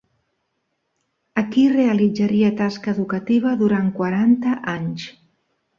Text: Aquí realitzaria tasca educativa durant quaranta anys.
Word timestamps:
Aquí 1.41 1.65
realitzaria 1.75 2.51
tasca 2.63 2.97
educativa 2.97 3.55
durant 3.63 3.95
quaranta 4.01 4.61
anys. 4.79 5.07